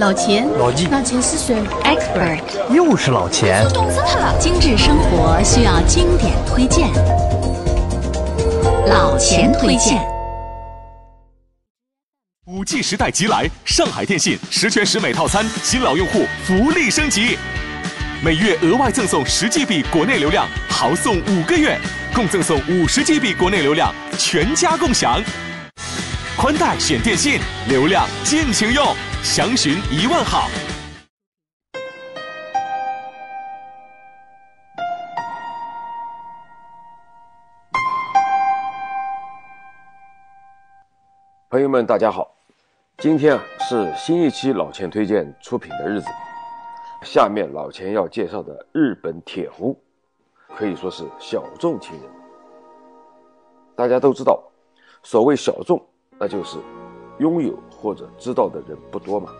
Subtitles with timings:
[0.00, 2.40] 老钱，老纪，老钱是谁？Expert，
[2.72, 3.62] 又是老钱。
[3.66, 4.34] 我懂死他了。
[4.40, 6.88] 精致生活需要经典推荐，
[8.86, 10.02] 老钱推荐。
[12.46, 17.36] 五 G 时代即来，上海电信十全十美套餐，新老用户福利升级，
[18.24, 21.78] 每月额外赠送十 GB 国内流量，豪送五个月，
[22.14, 25.22] 共赠送五十 GB 国内流量，全家共享。
[26.38, 27.38] 宽带选电信，
[27.68, 30.48] 流量尽情用，详询一万号。
[41.50, 42.34] 朋友们，大家好，
[42.98, 46.06] 今天啊是新一期老钱推荐出品的日子。
[47.02, 49.78] 下面老钱要介绍的日本铁壶，
[50.56, 52.10] 可以说是小众情人。
[53.76, 54.42] 大家都知道，
[55.02, 55.80] 所谓小众。
[56.18, 56.58] 那就是
[57.18, 59.30] 拥有或者知道的人不多嘛。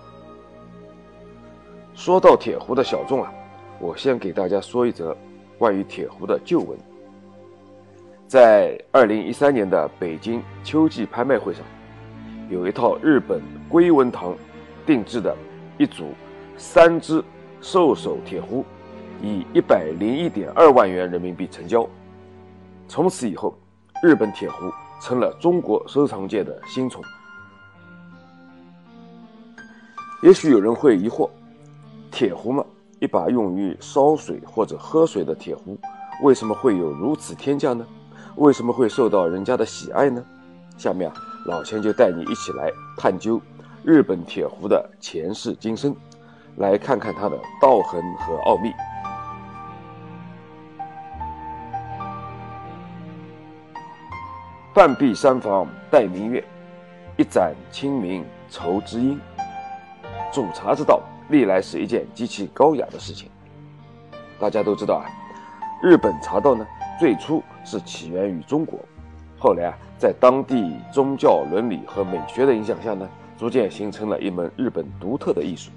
[1.95, 3.31] 说到铁壶的小众啊，
[3.79, 5.15] 我先给大家说一则
[5.59, 6.79] 关于铁壶的旧闻。
[8.27, 11.63] 在二零一三年的北京秋季拍卖会上，
[12.49, 14.35] 有一套日本龟文堂
[14.87, 15.37] 定制的
[15.77, 16.13] 一组
[16.57, 17.23] 三只
[17.61, 18.65] 兽首铁壶，
[19.21, 21.87] 以一百零一点二万元人民币成交。
[22.89, 23.55] 从此以后，
[24.03, 24.71] 日本铁壶。
[25.03, 27.03] 成了中国收藏界的新宠。
[30.23, 31.31] 也许有人会疑惑，
[32.11, 32.63] 铁壶嘛，
[32.99, 35.79] 一把用于烧水或者喝水的铁壶，
[36.23, 37.87] 为什么会有如此天价呢？
[38.37, 40.23] 为什么会受到人家的喜爱呢？
[40.77, 43.41] 下面啊，老钱就带你一起来探究
[43.83, 45.97] 日本铁壶的前世今生，
[46.57, 48.71] 来看看它的道痕和奥秘。
[54.75, 56.45] 半壁山房待明月，
[57.17, 59.19] 一盏清明愁知音。
[60.33, 63.29] 煮茶之道，历来是一件极其高雅的事情。
[64.39, 65.05] 大家都知道啊，
[65.83, 66.67] 日本茶道呢，
[66.99, 68.79] 最初是起源于中国，
[69.39, 75.71] 后来啊，在当地宗教伦理和美学的影响下呢，逐渐形成了一门日本独特的艺术。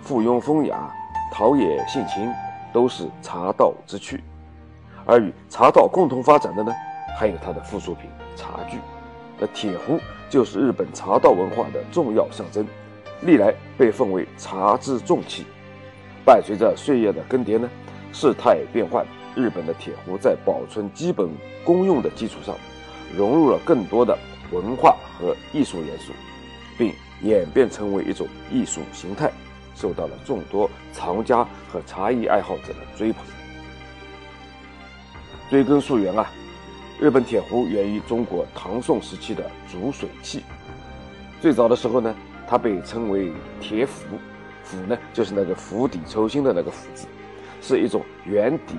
[0.00, 0.92] 附庸风雅，
[1.32, 2.32] 陶冶性情，
[2.72, 4.24] 都是茶道之趣。
[5.04, 6.72] 而与茶道共同发展的呢？
[7.18, 8.78] 还有它的附属品茶具，
[9.38, 9.98] 那铁壶
[10.30, 12.66] 就是日本茶道文化的重要象征，
[13.22, 15.44] 历来被奉为茶之重器。
[16.24, 17.68] 伴随着岁月的更迭呢，
[18.12, 21.28] 事态变换，日本的铁壶在保存基本
[21.64, 22.54] 功用的基础上，
[23.16, 24.16] 融入了更多的
[24.52, 26.12] 文化和艺术元素，
[26.78, 29.32] 并演变成为一种艺术形态，
[29.74, 33.24] 受到了众多藏家和茶艺爱好者的追捧。
[35.50, 36.30] 追根溯源啊。
[37.00, 40.44] 日本铁壶源于中国唐宋时期的煮水器。
[41.40, 42.14] 最早的时候呢，
[42.52, 43.32] 它被称为
[43.62, 44.18] 铁釜，
[44.62, 47.06] 釜呢就是那个釜底抽薪的那个釜字，
[47.62, 48.74] 是一种圆底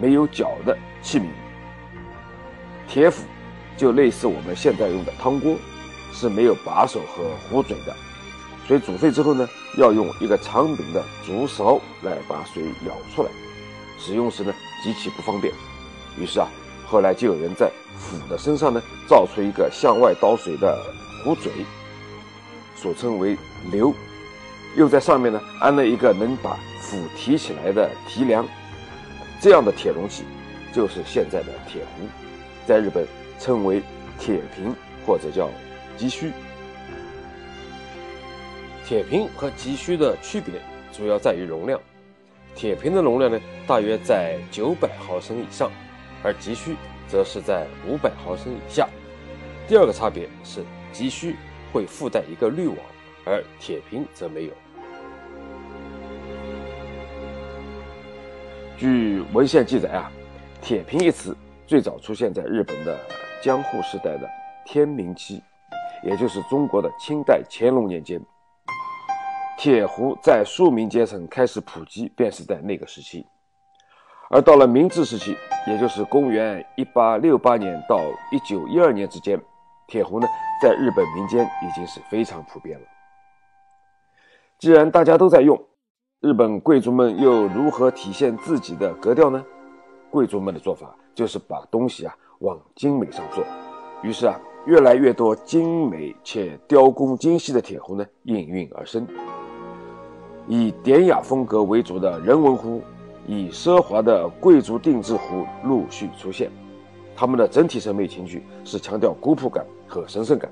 [0.00, 1.26] 没有角的器皿。
[2.88, 3.26] 铁釜
[3.76, 5.54] 就类似我们现在用的汤锅，
[6.10, 7.94] 是没有把手和壶嘴的，
[8.66, 9.46] 水煮沸之后呢，
[9.76, 13.28] 要用一个长柄的竹勺来把水舀出来，
[13.98, 15.52] 使用时呢极其不方便。
[16.18, 16.48] 于是啊。
[16.86, 20.74] 后来就有人在釜的身上呢，造出一个向外倒水的
[21.22, 21.52] 壶嘴，
[22.80, 23.36] 所称为
[23.72, 23.92] 流，
[24.76, 28.46] 又在上面呢安了一个能把釜提起来的提梁，
[29.40, 30.22] 这样的铁容器
[30.72, 32.06] 就是现在的铁壶，
[32.66, 33.06] 在日本
[33.38, 33.82] 称为
[34.18, 34.74] 铁瓶
[35.04, 35.50] 或者叫
[35.96, 36.30] 急需。
[38.86, 40.54] 铁瓶和急需的区别
[40.92, 41.80] 主要在于容量，
[42.54, 45.70] 铁瓶的容量呢大约在九百毫升以上。
[46.20, 46.74] 而急需
[47.06, 48.88] 则是在五百毫升以下。
[49.68, 51.36] 第二个差别是，急需
[51.72, 52.76] 会附带一个滤网，
[53.24, 54.52] 而铁瓶则没有。
[58.76, 60.10] 据文献记载啊，
[60.62, 61.36] 铁瓶一词
[61.66, 62.96] 最早出现在日本的
[63.42, 64.28] 江户时代的
[64.64, 65.42] 天明期，
[66.04, 68.20] 也就是中国的清代乾隆年间。
[69.58, 73.26] 铁壶在庶民阶层开始普及，便是在那个时期。
[74.30, 77.98] 而到了明治时期，也就是公元一八六八年到
[78.30, 79.40] 一九一二年之间，
[79.88, 80.26] 铁壶呢
[80.62, 82.86] 在日本民间已经是非常普遍了。
[84.58, 85.60] 既然大家都在用，
[86.20, 89.44] 日本贵族们又如何体现自己的格调呢？
[90.10, 93.44] 贵族们的做法就是把东西啊往精美上做，
[94.02, 99.06] 于是啊，越来越多精美且雕工精细的铁壶呢应运而生，
[100.46, 102.82] 以典雅风格为主的人文壶。
[103.30, 106.50] 以奢华的贵族定制壶陆续出现，
[107.20, 110.48] 他们的整体审美情趣是强调古朴感和神圣感。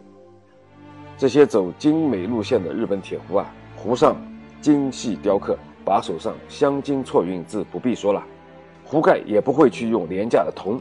[1.16, 3.46] 这些走精美路线的日本铁壶啊，
[3.76, 4.16] 壶上
[4.60, 8.20] 精细雕刻，把手上镶金错云，自不必说了。
[8.84, 10.80] 壶盖也不会去用廉价的铜，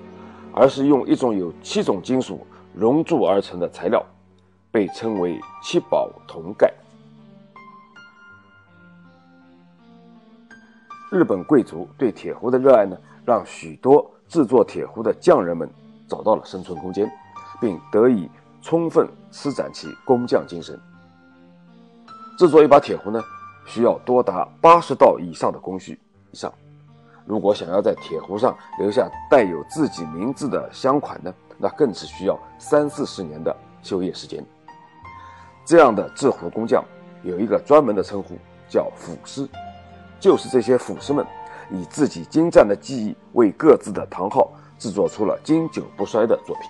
[0.51, 4.03] 而是用一种有七种金属熔铸而成的材料，
[4.71, 6.73] 被称为七宝铜盖。
[11.11, 15.69] 日本贵族对铁壶的热爱呢，让许多制作铁壶的匠人们
[16.07, 17.11] 找到了生存空间，
[17.59, 18.29] 并得以
[18.61, 20.79] 充分施展其工匠精神。
[22.37, 23.21] 制作一把铁壶呢，
[23.65, 25.99] 需要多达八十道以上的工序
[26.31, 26.51] 以上。
[27.25, 34.43] 如果想要在铁壶上留下带有自己名字的香款呢，那更是需要三四十年的修业时间。
[35.63, 36.83] 这样的制壶工匠
[37.23, 38.37] 有一个专门的称呼，
[38.69, 39.47] 叫斧师。
[40.19, 41.25] 就是这些斧师们，
[41.71, 46.69] 以自己精湛的技艺，为各自的堂号制作出了经久不衰的作品。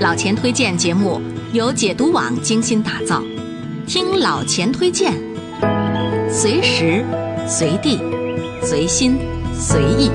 [0.00, 1.20] 老钱推荐节目
[1.52, 3.22] 由解读网精心打造，
[3.86, 5.12] 听老钱推荐，
[6.28, 7.04] 随时
[7.46, 7.98] 随地
[8.62, 9.16] 随心
[9.54, 10.10] 随意。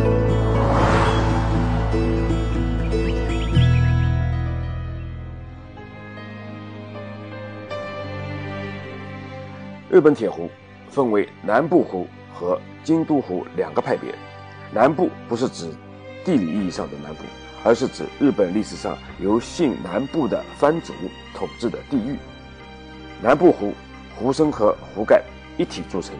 [9.91, 10.47] 日本铁壶
[10.87, 14.13] 分为南部壶和京都壶两个派别。
[14.71, 15.67] 南部不是指
[16.23, 17.23] 地理意义上的南部，
[17.63, 20.93] 而是指日本历史上由姓南部的藩主
[21.33, 22.15] 统治的地域。
[23.19, 23.73] 南部壶
[24.15, 25.23] 壶身和壶盖
[25.57, 26.13] 一体铸成，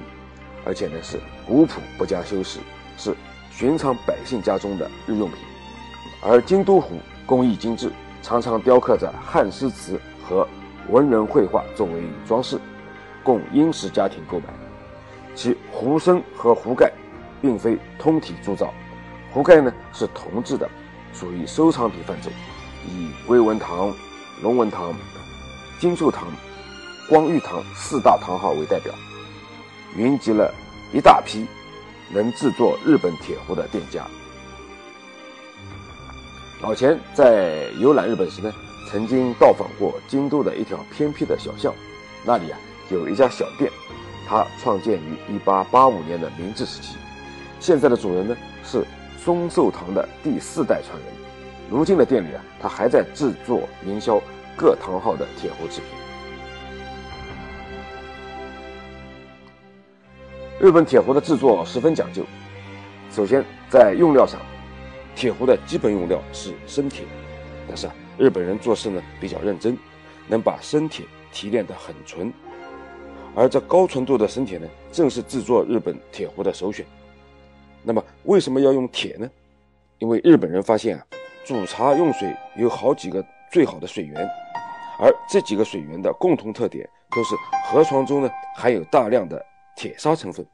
[0.65, 2.59] 而且呢是古朴不加修饰，
[2.97, 3.15] 是
[3.51, 5.37] 寻常百姓家中的日用品。
[6.23, 7.91] 而京都壶工艺精致，
[8.23, 10.47] 常常雕刻着汉诗词和
[10.89, 12.59] 文人绘画作为装饰。
[13.23, 14.45] 供殷实家庭购买，
[15.35, 16.91] 其壶身和壶盖
[17.41, 18.73] 并非通体铸造，
[19.31, 20.69] 壶盖呢是铜制的，
[21.13, 22.29] 属于收藏品范畴，
[22.87, 23.93] 以龟文堂、
[24.41, 24.93] 龙文堂、
[25.79, 26.27] 金寿堂、
[27.07, 28.93] 光裕堂四大堂号为代表，
[29.95, 30.53] 云集了
[30.93, 31.45] 一大批
[32.11, 34.05] 能制作日本铁壶的店家。
[36.61, 38.51] 老钱在游览日本时呢，
[38.89, 41.73] 曾经到访过京都的一条偏僻的小巷，
[42.25, 42.59] 那里啊。
[42.89, 43.71] 有一家小店，
[44.27, 46.95] 它创建于1885年的明治时期，
[47.59, 48.83] 现在的主人呢是
[49.17, 51.07] 松寿堂的第四代传人。
[51.69, 54.19] 如今的店里啊，他还在制作营销
[54.57, 55.89] 各堂号的铁壶制品。
[60.59, 62.23] 日本铁壶的制作十分讲究，
[63.11, 64.41] 首先在用料上，
[65.15, 67.05] 铁壶的基本用料是生铁，
[67.67, 69.77] 但是啊，日本人做事呢比较认真，
[70.27, 72.33] 能把生铁提炼得很纯。
[73.39, 76.85] 而这高纯度的生铁呢，正是制作日本铁壶的首选。
[77.81, 79.29] 那么，为什么要用铁呢？
[79.97, 81.05] 因为日本人发现啊，
[81.45, 84.29] 煮茶用水有好几个最好的水源，
[84.99, 87.33] 而这几个水源的共同特点都是
[87.63, 89.41] 河床中呢含有大量的
[89.77, 90.45] 铁砂成分。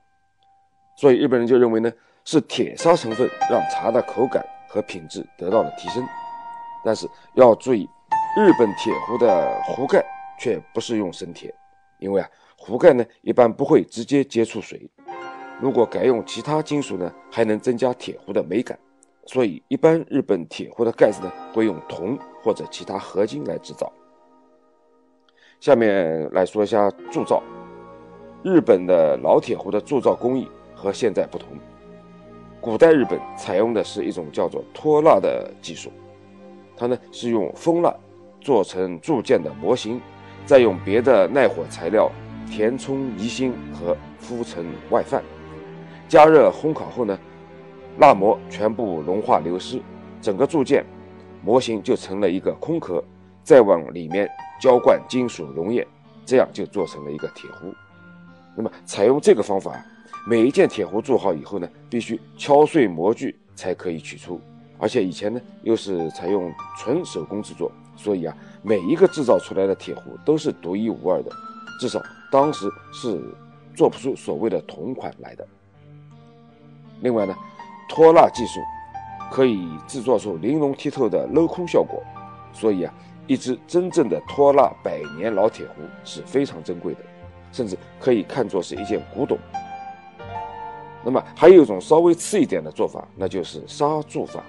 [0.95, 1.91] 所以日本人就认为呢，
[2.23, 6.07] 是铁砂成分让茶的口感和品质得到了提升。
[6.83, 7.89] 但是要注意，
[8.37, 10.05] 日本铁壶的壶盖
[10.39, 11.51] 却不是用生铁，
[11.97, 12.29] 因为啊。
[12.65, 14.89] 壶盖呢，一般不会直接接触水。
[15.61, 18.77] 如果改用其他金属呢，还能增加铁壶的美感。
[19.27, 23.91] 所以，一般日本铁壶的盖子呢，会用铜或者其他合金来制造。
[25.59, 27.41] 下面来说一下铸造。
[28.43, 31.49] 日本的老铁壶的铸造工艺和现在不同。
[32.59, 35.91] 古代日本采用的是一种叫做脱蜡的技术，
[36.75, 37.95] 它呢是用蜂蜡
[38.41, 40.01] 做成铸件的模型，
[40.45, 42.11] 再用别的耐火材料。
[42.49, 45.23] 填充宜芯和敷成外范，
[46.07, 47.17] 加热烘烤后呢，
[47.99, 49.81] 蜡膜全部融化流失，
[50.21, 50.85] 整个铸件
[51.43, 53.03] 模型就成了一个空壳，
[53.43, 55.85] 再往里面浇灌金属溶液，
[56.25, 57.73] 这样就做成了一个铁壶。
[58.55, 59.83] 那么采用这个方法，
[60.27, 64.39] 每一件铁壶铸好以后呢，必须敲碎模具才可以取出，
[64.77, 71.31] 而且以前呢又是采用纯手工制作，所以啊，每一个制造出来的铁壶都是独一无二的，
[71.79, 72.01] 至少。
[72.35, 73.17] 当时是
[73.73, 75.47] 做不出所谓的同款来的。
[76.99, 77.33] 另外呢，
[77.87, 78.59] 脱蜡技术
[79.31, 82.03] 可以制作出玲珑剔透的镂空效果，
[82.51, 82.93] 所以啊，
[83.25, 86.99] 一只真正的脱蜡百年老铁壶是非常珍贵的，
[87.53, 89.37] 甚至可以看作是一件古董。
[91.05, 94.43] 那么还有一种稍微次一点的做法，那就是砂铸法。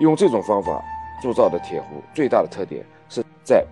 [0.00, 0.82] 用这种方法
[1.22, 3.64] 铸造的铁壶最大的特点是在。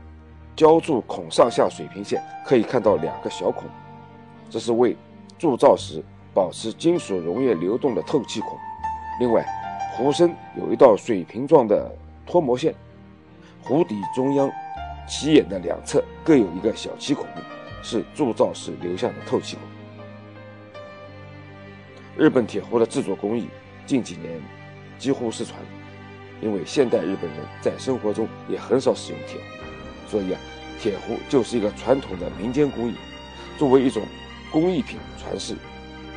[0.61, 3.65] 浇铸孔上下水平线可以看到两个小孔，
[4.51, 4.95] 这是为
[5.39, 8.59] 铸造时保持金属溶液流动的透气孔。
[9.21, 9.43] 另外，
[9.95, 11.91] 壶身有一道水平状的
[12.27, 12.75] 脱模线，
[13.63, 14.51] 壶底中央
[15.09, 17.25] 起眼的两侧各有一个小气孔，
[17.83, 19.65] 是铸造时留下的透气孔。
[22.19, 23.49] 日本铁壶的制作工艺
[23.87, 24.39] 近几年
[24.99, 25.59] 几乎失传，
[26.43, 29.60] 因为现代日本人在生活中也很少使用铁壶，
[30.11, 30.41] 所以啊，
[30.81, 32.95] 铁壶就是一个传统的民间工艺，
[33.57, 34.03] 作为一种
[34.51, 35.55] 工艺品传世。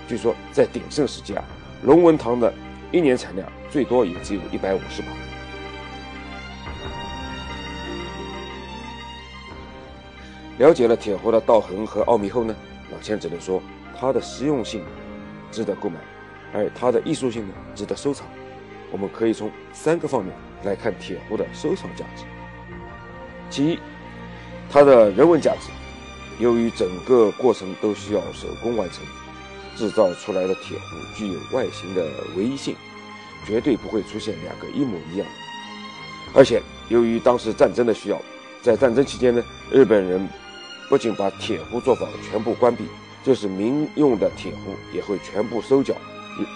[0.07, 1.45] 据说在鼎盛时期啊，
[1.83, 2.51] 龙文堂的
[2.91, 5.07] 一年产量最多也只有一百五十把。
[10.57, 12.55] 了解了铁壶的道痕和奥秘后呢，
[12.91, 13.61] 老钱只能说
[13.99, 14.83] 它的实用性
[15.51, 15.99] 值得购买，
[16.51, 18.25] 而它的艺术性呢值得收藏。
[18.91, 20.33] 我们可以从三个方面
[20.63, 22.23] 来看铁壶的收藏价值。
[23.53, 23.79] 其一，
[24.67, 25.69] 它的人文价值，
[26.39, 29.05] 由于整个过程都需要手工完成，
[29.75, 32.03] 制造出来的铁壶具有外形的
[32.35, 32.75] 唯一性，
[33.45, 35.27] 绝对不会出现两个一模一样。
[36.33, 38.19] 而且由于当时战争的需要，
[38.63, 40.27] 在战争期间呢，日本人。
[40.89, 42.83] 不仅把铁壶作坊全部关闭，
[43.23, 45.95] 就是民用的铁壶也会全部收缴，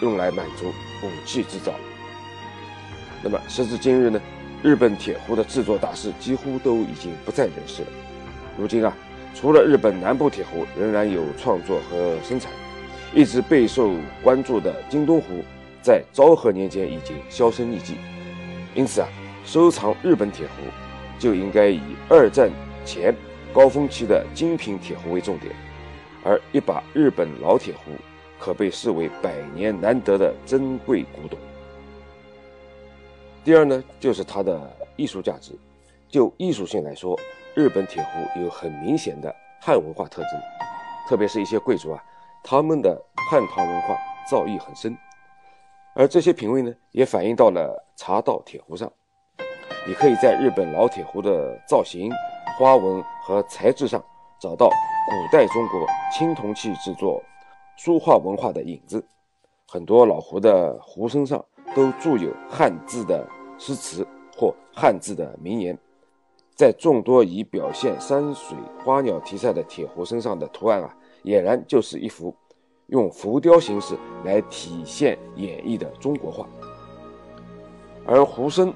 [0.01, 0.67] 用来满足
[1.01, 1.71] 武器制造。
[3.23, 4.21] 那么时至今日呢，
[4.63, 7.87] 日本铁壶的制作大师几乎都已经不在人世了。
[8.57, 8.91] 如今啊，
[9.35, 12.51] 除了日本南部铁壶仍然有创作和生产，
[13.13, 13.91] 一直备受
[14.23, 15.43] 关注的京东壶，
[15.81, 17.95] 在昭和年间已经销声匿迹。
[18.73, 19.07] 因此啊，
[19.45, 20.63] 收藏日本铁壶
[21.19, 22.49] 就应该以二战
[22.85, 23.13] 前。
[23.53, 25.51] 高峰期的精品铁壶为重点，
[26.23, 27.91] 而一把日本老铁壶
[28.37, 31.39] 可被视为百年难得的珍贵古董。
[33.47, 34.59] 第二呢，就是它的
[34.97, 35.57] 艺术价值。
[36.09, 37.17] 就艺术性来说，
[37.55, 40.31] 日本铁壶有很明显的汉文化特征，
[41.07, 42.03] 特别是一些贵族啊，
[42.43, 43.01] 他们的
[43.31, 43.95] 汉唐文化
[44.29, 44.97] 造诣很深，
[45.93, 48.91] 而这些品味呢，也反映到了茶道铁壶上。
[49.87, 52.11] 你可以在日本老铁壶的造型。
[52.59, 54.03] 花纹和材质上
[54.41, 57.23] 找到古代中国青铜器制作
[57.77, 59.01] 书画文化的影子，
[59.67, 63.25] 很多老壶的壶身上都铸有汉字的
[63.57, 65.77] 诗词或汉字的名言。
[66.55, 72.35] 在众多以表现山水花鸟题材的铁壶身上的图案啊，俨然就是一幅
[72.87, 76.47] 用浮雕形式来体现演绎的中国画。
[78.05, 78.73] 而壶身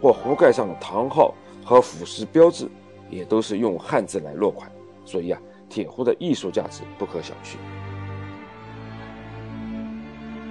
[0.00, 1.34] 或壶盖上的唐号
[1.64, 2.68] 和腐蚀标志。
[3.10, 4.70] 也都是用汉字来落款，
[5.06, 7.56] 所以啊，铁壶的艺术价值不可小觑。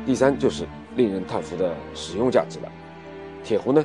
[0.07, 2.71] 第三就是令人叹服的使用价值了。
[3.47, 3.81] 铁壶呢，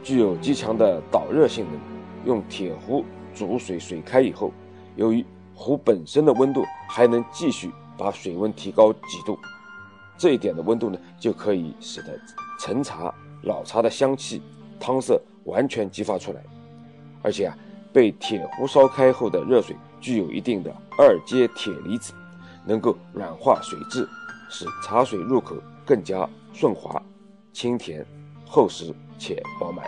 [0.00, 1.80] 具有极强的导热性能。
[2.24, 3.04] 用铁壶
[3.34, 4.52] 煮水，水开以后，
[4.94, 7.68] 由于壶本身的温度还能继续
[7.98, 9.36] 把水温提高几度，
[10.16, 12.16] 这一点的温度呢，就可以使得
[12.60, 14.40] 陈茶、老茶的香气、
[14.78, 16.40] 汤色完全激发出来，
[17.22, 17.58] 而且啊。
[17.92, 22.14] 被铁壶烧开后的热水具有一定的二阶铁离子，
[22.64, 24.08] 能够软化水质，
[24.48, 25.54] 使茶水入口
[25.84, 27.02] 更加顺滑、
[27.52, 28.02] 清甜、
[28.52, 29.86] 厚实且饱满。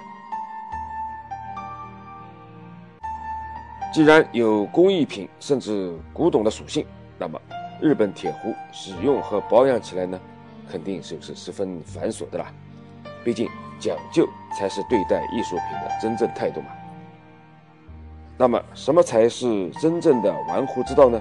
[3.93, 6.87] 既然有工艺品甚至古董的属性，
[7.19, 7.39] 那么
[7.79, 10.19] 日本铁壶使用和保养起来呢，
[10.67, 12.47] 肯定是不是十分繁琐的啦。
[13.23, 14.27] 毕竟讲究
[14.59, 16.69] 才是对待艺术品的真正态度嘛。
[18.39, 21.21] 那么，什么才是真正的玩壶之道呢？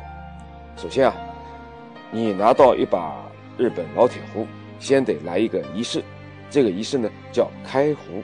[0.78, 1.14] 首先啊，
[2.10, 3.18] 你拿到一把
[3.58, 4.48] 日本老铁壶，
[4.80, 6.02] 先得来一个仪式。
[6.54, 8.22] 这个仪式呢，叫开壶。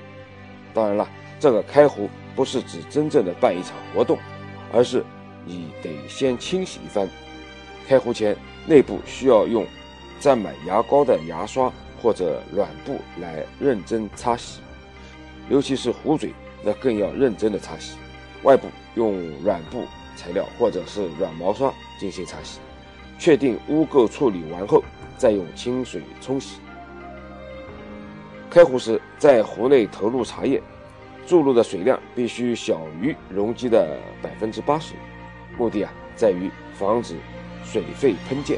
[0.72, 1.10] 当然了，
[1.40, 4.20] 这个开壶不是指真正的办一场活动，
[4.72, 5.04] 而是
[5.46, 7.10] 你得先清洗一番。
[7.88, 9.66] 开壶前，内部需要用
[10.20, 14.62] 沾满牙膏的牙刷或者软布来认真擦洗，
[15.50, 16.32] 尤其是壶嘴，
[16.64, 17.98] 那更要认真的擦洗。
[18.44, 22.60] 外部用软布材料或者是软毛刷进行擦洗，
[23.18, 24.84] 确定污垢处理完后，
[25.18, 26.60] 再用清水冲洗。
[28.50, 30.60] 开壶时，在壶内投入茶叶，
[31.28, 34.96] 注入的水量必须小于容积的百分之八十，
[35.56, 37.16] 目的啊在于防止
[37.64, 38.58] 水沸喷溅。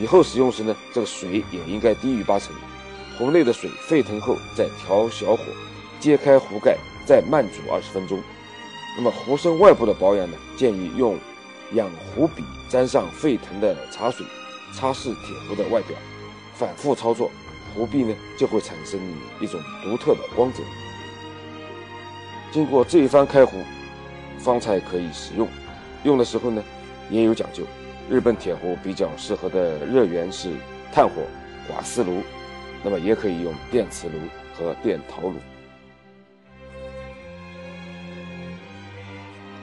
[0.00, 2.54] 以后使用时呢，这个水也应该低于八成。
[3.18, 5.42] 壶内的水沸腾后，再调小火，
[5.98, 8.20] 揭开壶盖，再慢煮二十分钟。
[8.96, 10.36] 那么壶身外部的保养呢？
[10.56, 11.18] 建议用
[11.72, 14.24] 养壶笔沾上沸腾的茶水，
[14.72, 15.96] 擦拭铁壶的外表，
[16.54, 17.30] 反复操作，
[17.74, 19.00] 壶壁呢就会产生
[19.40, 20.62] 一种独特的光泽。
[22.50, 23.64] 经过这一番开壶，
[24.38, 25.48] 方才可以使用。
[26.04, 26.62] 用的时候呢，
[27.10, 27.64] 也有讲究。
[28.10, 30.50] 日本铁壶比较适合的热源是
[30.92, 31.22] 炭火、
[31.70, 32.22] 瓦斯炉，
[32.82, 34.14] 那么也可以用电磁炉
[34.54, 35.36] 和电陶炉。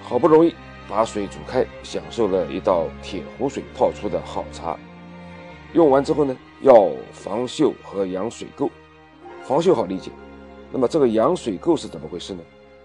[0.01, 0.55] 好不容易
[0.87, 4.75] 把水煮开，享受了一道铁壶水泡出的好茶。
[5.73, 8.69] 用完之后呢，要防锈和养水垢。
[9.43, 10.11] 防锈好理解，
[10.71, 12.41] 那么这个养水垢是怎么回事呢？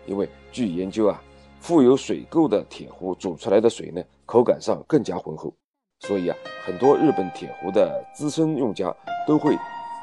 [0.07, 1.23] 因为据研究啊，
[1.61, 5.55] 富有水垢的铁壶煮出来的水呢，口感上更加浑厚。
[6.01, 8.95] 所以啊，很多日本铁壶的资深用家
[9.27, 9.57] 都会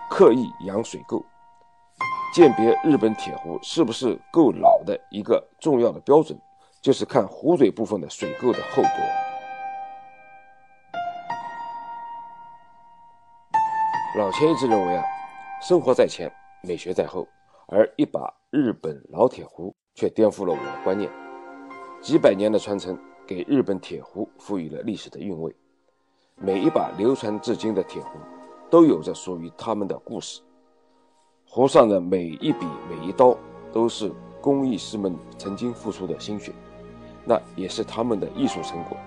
[0.10, 1.24] 刻意养水垢。
[2.34, 6.40] 鉴别日本铁壶是不是够老的一个重要的标准，
[6.82, 8.90] 就是看壶嘴部分的水垢的厚薄。
[14.14, 15.04] 老钱一直认为啊，
[15.62, 16.30] 生活在前，
[16.64, 17.26] 美学在后，
[17.68, 21.10] 而一把日本老铁壶却颠覆了我的观念。
[22.02, 25.56] 几百年的传承，给日本铁壶赋予了历史的韵味。
[26.36, 28.20] 每一把流传至今的铁壶，
[28.70, 30.42] 都有着属于他们的故事。
[31.46, 33.38] 壶上的每一笔、每一刀，
[33.72, 36.52] 都是工艺师们曾经付出的心血，
[37.24, 38.98] 那也是他们的艺术成果。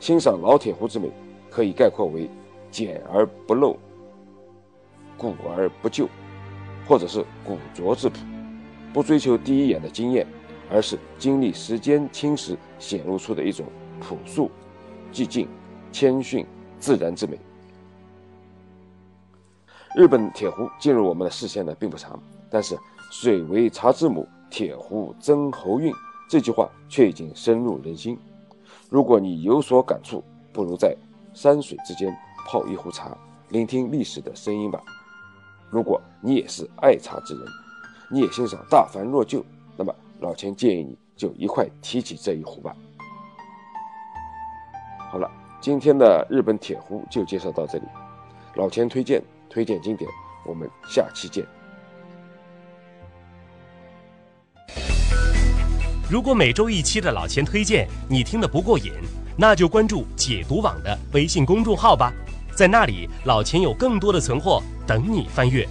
[0.00, 1.10] 欣赏老铁壶之美，
[1.50, 2.30] 可以概括为
[2.70, 3.76] 简而不露，
[5.18, 6.08] 古而不旧，
[6.86, 8.20] 或者是古拙质朴。
[8.94, 10.26] 不追求第一眼的惊艳，
[10.70, 13.66] 而是经历时间侵蚀显露出的一种
[14.00, 14.50] 朴素、
[15.12, 15.46] 寂静、
[15.92, 16.46] 谦逊。
[16.80, 17.36] 自然之美。
[19.96, 22.78] 日本铁壶进入我们的视线呢并不长，但是
[23.10, 25.92] “水为茶之母，铁壶增喉韵”
[26.30, 28.16] 这句话却已经深入人心。
[28.88, 30.22] 如果你有所感触，
[30.52, 30.96] 不如在
[31.34, 34.80] 山水之间泡一壶茶，聆听历史的声音吧。
[35.70, 37.44] 如果你也是爱茶之人，
[38.10, 39.44] 你也欣赏大凡若旧，
[39.76, 42.74] 那么老钱建议你就一块提起这一壶吧。
[45.10, 45.30] 好了。
[45.60, 47.84] 今天的日本铁壶就介绍到这里，
[48.54, 49.20] 老钱推荐
[49.50, 50.08] 推荐经典，
[50.46, 51.44] 我们下期见。
[56.08, 58.92] 如果每周一期的老钱推荐你听得不过瘾，
[59.36, 62.12] 那就关注解读网的微信公众号吧，
[62.54, 65.68] 在那里老钱有更多的存货等你翻阅。